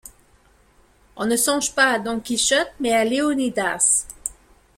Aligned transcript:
On 1.15 1.27
ne 1.27 1.35
songe 1.35 1.75
pas 1.75 1.91
à 1.91 1.99
Don 1.99 2.19
Quichotte, 2.19 2.71
mais 2.79 2.91
à 2.91 3.03
Léonidas. 3.05 4.07